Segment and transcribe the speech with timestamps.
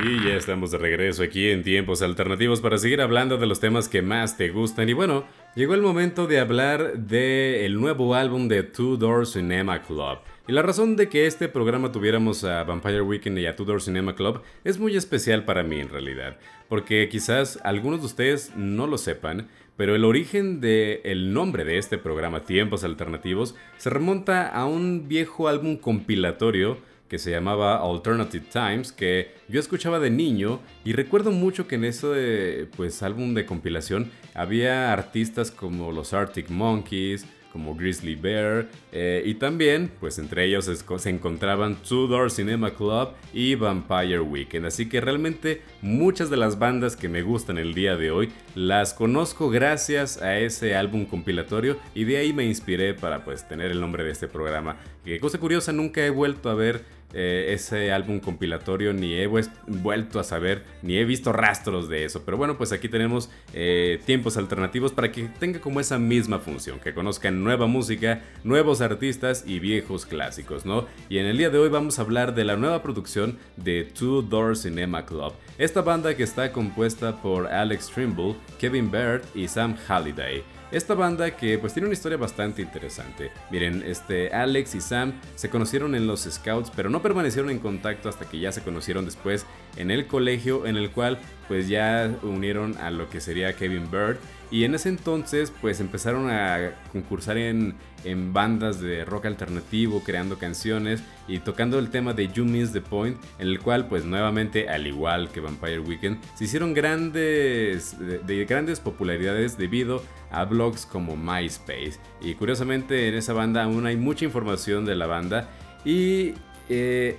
[0.00, 3.88] Y ya estamos de regreso aquí en Tiempos Alternativos para seguir hablando de los temas
[3.88, 4.88] que más te gustan.
[4.88, 10.18] Y bueno, llegó el momento de hablar del nuevo álbum de Two Door Cinema Club.
[10.48, 13.82] Y la razón de que este programa tuviéramos a Vampire Weekend y a Two Door
[13.82, 16.38] Cinema Club es muy especial para mí en realidad.
[16.68, 21.98] Porque quizás algunos de ustedes no lo sepan, pero el origen del nombre de este
[21.98, 26.78] programa, Tiempos Alternativos, se remonta a un viejo álbum compilatorio
[27.12, 31.84] que se llamaba Alternative Times, que yo escuchaba de niño y recuerdo mucho que en
[31.84, 39.22] ese pues, álbum de compilación había artistas como los Arctic Monkeys, como Grizzly Bear eh,
[39.26, 44.64] y también pues entre ellos se encontraban Two Door Cinema Club y Vampire Weekend.
[44.64, 48.94] Así que realmente muchas de las bandas que me gustan el día de hoy las
[48.94, 53.80] conozco gracias a ese álbum compilatorio y de ahí me inspiré para pues tener el
[53.80, 58.20] nombre de este programa que cosa curiosa nunca he vuelto a ver eh, ese álbum
[58.20, 62.24] compilatorio, ni he vuelto a saber, ni he visto rastros de eso.
[62.24, 66.78] Pero bueno, pues aquí tenemos eh, tiempos alternativos para que tenga como esa misma función,
[66.80, 70.86] que conozcan nueva música, nuevos artistas y viejos clásicos, ¿no?
[71.08, 74.22] Y en el día de hoy vamos a hablar de la nueva producción de Two
[74.22, 75.32] Door Cinema Club.
[75.58, 80.42] Esta banda que está compuesta por Alex Trimble, Kevin Baird y Sam Halliday.
[80.72, 83.30] Esta banda que pues tiene una historia bastante interesante.
[83.50, 88.08] Miren, este Alex y Sam se conocieron en los Scouts, pero no permanecieron en contacto
[88.08, 89.44] hasta que ya se conocieron después
[89.76, 94.16] en el colegio en el cual pues ya unieron a lo que sería Kevin Bird
[94.52, 100.38] y en ese entonces pues empezaron a concursar en, en, bandas de rock alternativo, creando
[100.38, 104.68] canciones y tocando el tema de You Miss the Point, en el cual pues nuevamente,
[104.68, 111.16] al igual que Vampire Weekend, se hicieron grandes, de, grandes popularidades debido a blogs como
[111.16, 111.98] MySpace.
[112.20, 115.48] Y curiosamente en esa banda aún hay mucha información de la banda
[115.84, 116.34] y...
[116.68, 117.18] Eh,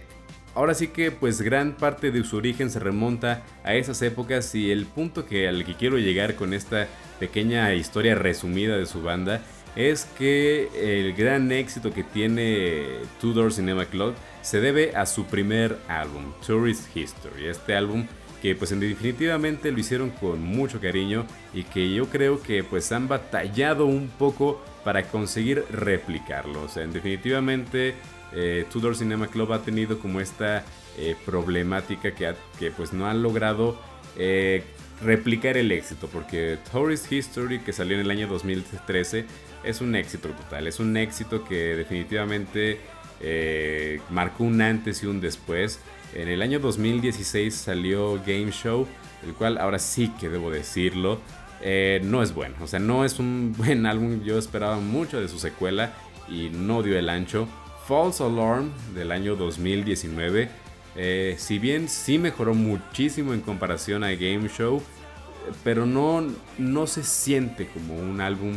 [0.55, 4.71] Ahora sí que pues gran parte de su origen se remonta a esas épocas y
[4.71, 6.87] el punto que al que quiero llegar con esta
[7.19, 9.41] pequeña historia resumida de su banda
[9.75, 12.85] es que el gran éxito que tiene
[13.19, 17.47] Tudor Cinema Club se debe a su primer álbum, Tourist History.
[17.47, 18.05] Este álbum
[18.43, 23.07] que pues definitivamente lo hicieron con mucho cariño y que yo creo que pues han
[23.07, 26.63] batallado un poco para conseguir replicarlo.
[26.63, 27.95] O sea, definitivamente
[28.33, 30.65] eh, Tudor Cinema Club ha tenido como esta
[30.97, 33.79] eh, problemática que, que, pues no ha logrado
[34.17, 34.63] eh,
[35.01, 39.25] replicar el éxito, porque Tourist History, que salió en el año 2013,
[39.63, 42.81] es un éxito total, es un éxito que definitivamente
[44.09, 45.79] marcó un antes y un después.
[46.13, 48.87] En el año 2016 salió Game Show,
[49.23, 51.19] el cual ahora sí que debo decirlo,
[52.03, 52.55] no es bueno.
[52.61, 54.23] O sea, no es un buen álbum.
[54.23, 55.93] Yo esperaba mucho de su secuela
[56.29, 57.47] y no dio el ancho.
[57.85, 60.49] False Alarm del año 2019,
[60.95, 64.81] eh, si bien sí mejoró muchísimo en comparación a Game Show,
[65.63, 66.25] pero no,
[66.57, 68.53] no se siente como un álbum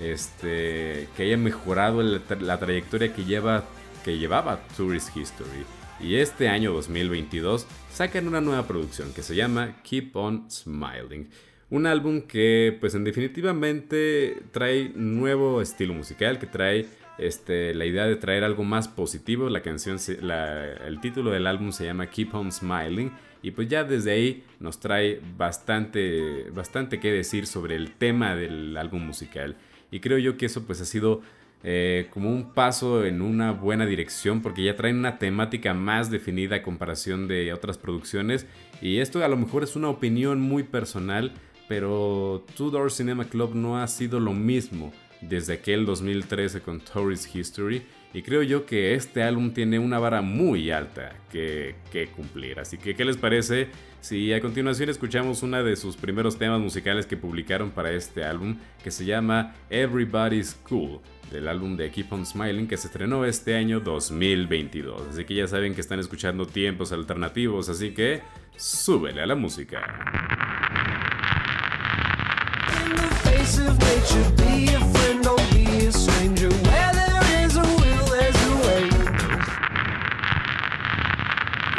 [0.00, 3.62] este, que haya mejorado la, trayectoria que, lleva,
[4.04, 5.64] que llevaba Tourist History.
[6.00, 11.28] Y este año 2022 sacan una nueva producción que se llama Keep On Smiling.
[11.70, 18.06] Un álbum que pues en definitivamente trae nuevo estilo musical, que trae este, la idea
[18.06, 19.48] de traer algo más positivo.
[19.48, 23.12] La canción, el título del álbum se llama Keep On Smiling.
[23.42, 28.76] Y pues ya desde ahí nos trae bastante, bastante que decir sobre el tema del
[28.76, 29.56] álbum musical.
[29.90, 31.22] Y creo yo que eso pues ha sido
[31.66, 36.56] eh, como un paso en una buena dirección porque ya traen una temática más definida
[36.56, 38.46] a comparación de otras producciones.
[38.82, 41.32] Y esto a lo mejor es una opinión muy personal,
[41.66, 44.92] pero Two Door Cinema Club no ha sido lo mismo
[45.22, 47.82] desde aquel 2013 con Tourist History
[48.14, 51.74] y creo yo que este álbum tiene una vara muy alta que,
[52.14, 52.60] cumplir.
[52.60, 53.68] Así que, ¿qué les parece
[54.00, 58.56] si a continuación escuchamos uno de sus primeros temas musicales que publicaron para este álbum
[58.84, 61.00] que se llama Everybody's Cool?
[61.30, 65.08] del álbum de Keep on Smiling que se estrenó este año 2022.
[65.08, 68.20] Así que ya saben que están escuchando tiempos alternativos, así que
[68.56, 69.82] súbele a la música.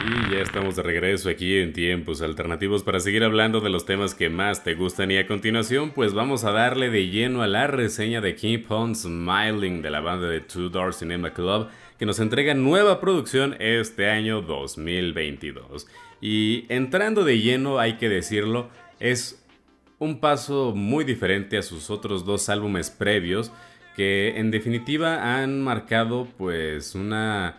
[0.08, 4.14] Y ya estamos de regreso aquí en tiempos alternativos para seguir hablando de los temas
[4.14, 7.66] que más te gustan y a continuación pues vamos a darle de lleno a la
[7.66, 12.20] reseña de Keep On Smiling de la banda de Two Door Cinema Club que nos
[12.20, 15.88] entrega nueva producción este año 2022.
[16.22, 18.70] Y entrando de lleno hay que decirlo,
[19.00, 19.44] es
[19.98, 23.52] un paso muy diferente a sus otros dos álbumes previos
[23.96, 27.58] que en definitiva han marcado pues una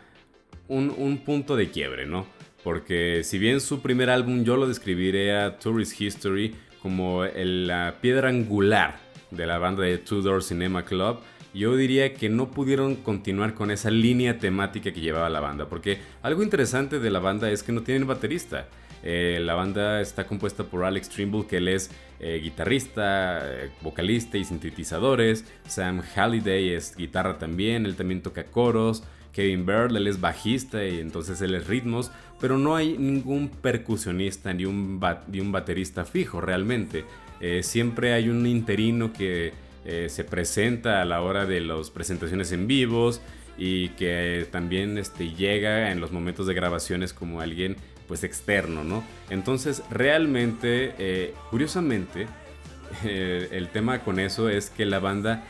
[0.69, 2.27] un, punto de quiebre, ¿no?
[2.67, 6.53] Porque si bien su primer álbum yo lo describiré a Tourist History
[6.83, 8.99] como la piedra angular
[9.31, 11.21] de la banda de Two Door Cinema Club,
[11.55, 16.01] yo diría que no pudieron continuar con esa línea temática que llevaba la banda, porque
[16.23, 18.67] algo interesante de la banda es que no tienen baterista.
[19.03, 24.39] Eh, la banda está compuesta por Alex Trimble, que él es eh, guitarrista, eh, vocalista
[24.39, 25.45] y sintetizadores.
[25.67, 29.05] Sam Halliday es guitarra también, él también toca coros.
[29.33, 32.11] Kevin Bird, él es bajista y entonces él es ritmos,
[32.41, 37.05] pero no hay ningún percusionista ni un, un baterista fijo realmente.
[37.61, 39.53] siempre hay un interino que
[40.09, 43.21] se presenta a la hora de las presentaciones en vivos
[43.59, 47.77] y que también este, llega en los momentos de grabaciones como alguien
[48.07, 49.03] pues externo, ¿no?
[49.31, 52.27] Entonces realmente, eh, curiosamente,
[53.05, 55.45] eh, el tema con eso es que la banda,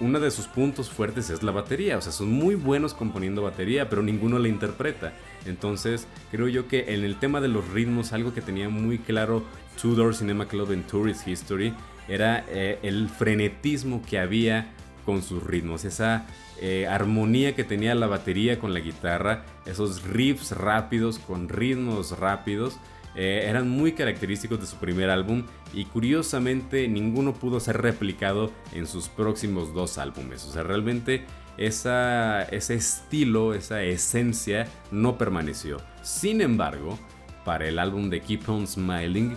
[0.00, 3.88] uno de sus puntos fuertes es la batería, o sea, son muy buenos componiendo batería,
[3.88, 5.12] pero ninguno la interpreta.
[5.44, 9.44] Entonces, creo yo que en el tema de los ritmos, algo que tenía muy claro
[9.80, 11.74] Two Door Cinema Club en Tourist History,
[12.08, 14.72] era eh, el frenetismo que había
[15.04, 16.26] con sus ritmos, esa
[16.60, 22.78] eh, armonía que tenía la batería con la guitarra, esos riffs rápidos con ritmos rápidos,
[23.14, 25.44] eh, eran muy característicos de su primer álbum
[25.74, 30.44] y curiosamente ninguno pudo ser replicado en sus próximos dos álbumes.
[30.44, 31.26] O sea, realmente
[31.58, 35.78] ese estilo, esa esencia no permaneció.
[36.02, 36.98] Sin embargo,
[37.44, 39.36] para el álbum de Keep On Smiling,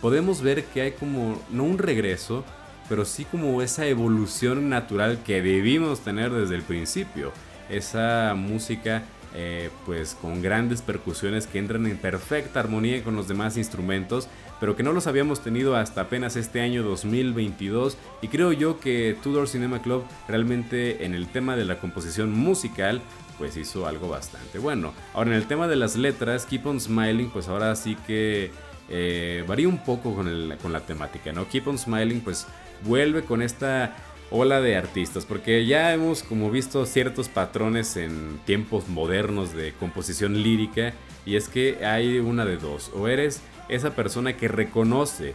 [0.00, 2.44] podemos ver que hay como, no un regreso,
[2.88, 7.32] pero sí como esa evolución natural que debimos tener desde el principio.
[7.68, 9.02] Esa música
[9.38, 14.28] eh, pues con grandes percusiones que entran en perfecta armonía con los demás instrumentos,
[14.60, 19.14] pero que no los habíamos tenido hasta apenas este año 2022 y creo yo que
[19.22, 23.02] Tudor Cinema Club realmente en el tema de la composición musical
[23.36, 24.94] pues hizo algo bastante bueno.
[25.12, 28.52] Ahora en el tema de las letras, Keep on Smiling pues ahora sí que
[28.88, 31.48] eh, varía un poco con, con la temática, ¿no?
[31.48, 32.46] Keep on Smiling pues
[32.84, 33.96] vuelve con esta
[34.30, 40.42] ola de artistas, porque ya hemos como visto ciertos patrones en tiempos modernos de composición
[40.42, 40.94] lírica,
[41.24, 45.34] y es que hay una de dos, o eres esa persona que reconoce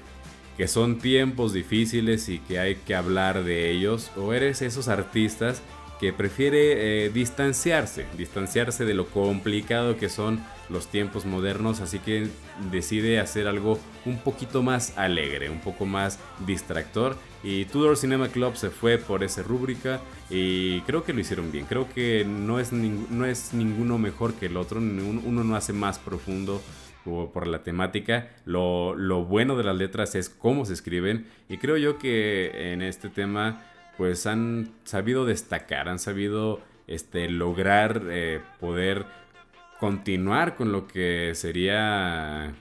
[0.58, 5.62] que son tiempos difíciles y que hay que hablar de ellos, o eres esos artistas
[6.02, 12.28] que prefiere eh, distanciarse, distanciarse de lo complicado que son los tiempos modernos, así que
[12.72, 16.18] decide hacer algo un poquito más alegre, un poco más
[16.48, 17.18] distractor.
[17.44, 20.02] Y Tudor Cinema Club se fue por esa rúbrica
[20.32, 21.68] y creo que lo hicieron bien.
[21.68, 26.00] Creo que no es, no es ninguno mejor que el otro, uno no hace más
[26.00, 26.64] profundo
[27.04, 28.30] por la temática.
[28.46, 32.82] Lo, lo bueno de las letras es cómo se escriben y creo yo que en
[32.82, 33.62] este tema
[33.98, 39.06] pues han sabido destacar, han sabido este, lograr eh, poder
[39.80, 42.54] continuar con lo que sería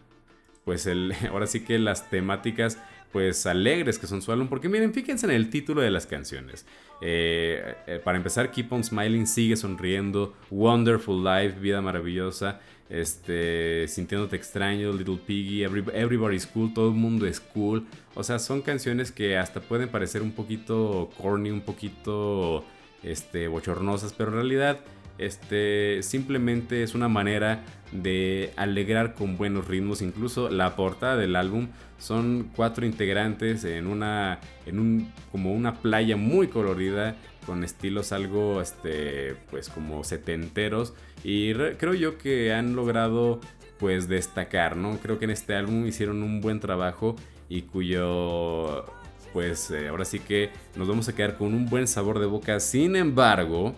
[0.64, 2.78] pues el ahora sí que las temáticas
[3.12, 4.48] pues alegres que son su álbum.
[4.48, 6.66] Porque miren fíjense en el título de las canciones.
[7.00, 10.34] Eh, eh, para empezar Keep on Smiling sigue sonriendo.
[10.50, 12.60] Wonderful Life vida maravillosa.
[12.88, 17.86] Este, Sintiéndote extraño, Little Piggy, Everybody's Cool, Todo el mundo es cool.
[18.14, 22.64] O sea, son canciones que hasta pueden parecer un poquito corny, un poquito
[23.04, 24.80] este, bochornosas, pero en realidad
[25.20, 27.62] este, simplemente es una manera
[27.92, 30.00] de alegrar con buenos ritmos.
[30.00, 36.16] Incluso la portada del álbum son cuatro integrantes en una, en un, como una playa
[36.16, 43.40] muy colorida con estilos algo, este, pues como setenteros y creo yo que han logrado
[43.78, 44.98] pues destacar, ¿no?
[44.98, 47.16] Creo que en este álbum hicieron un buen trabajo
[47.48, 48.86] y cuyo
[49.32, 52.58] pues eh, ahora sí que nos vamos a quedar con un buen sabor de boca.
[52.60, 53.74] Sin embargo,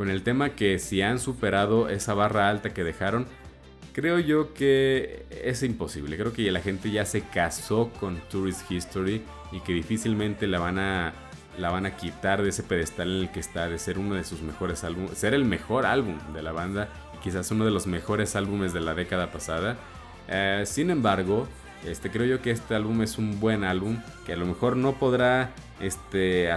[0.00, 3.26] con el tema que si han superado esa barra alta que dejaron,
[3.92, 6.16] creo yo que es imposible.
[6.16, 9.20] Creo que la gente ya se casó con Tourist History
[9.52, 11.12] y que difícilmente la van a
[11.58, 14.24] la van a quitar de ese pedestal en el que está, de ser uno de
[14.24, 17.86] sus mejores álbumes, ser el mejor álbum de la banda y quizás uno de los
[17.86, 19.76] mejores álbumes de la década pasada.
[20.28, 21.46] Eh, sin embargo,
[21.84, 24.94] este, creo yo que este álbum es un buen álbum que a lo mejor no
[24.94, 26.50] podrá este,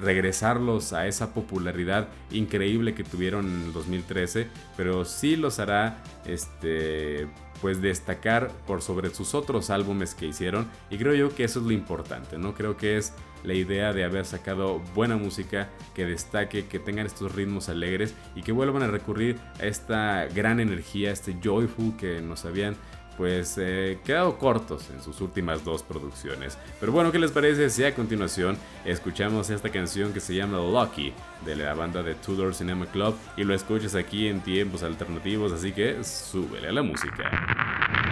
[0.00, 7.26] regresarlos a esa popularidad increíble que tuvieron en el 2013, pero sí los hará este,
[7.60, 11.66] pues destacar por sobre sus otros álbumes que hicieron y creo yo que eso es
[11.66, 12.54] lo importante, ¿no?
[12.54, 13.12] Creo que es
[13.44, 18.42] la idea de haber sacado buena música que destaque, que tengan estos ritmos alegres y
[18.42, 22.76] que vuelvan a recurrir a esta gran energía, este joyful que nos habían
[23.18, 26.56] pues eh, quedado cortos en sus últimas dos producciones.
[26.78, 31.12] Pero bueno, ¿qué les parece si a continuación escuchamos esta canción que se llama Lucky
[31.44, 35.72] de la banda de Tudor Cinema Club y lo escuchas aquí en tiempos alternativos, así
[35.72, 38.08] que súbele a la música.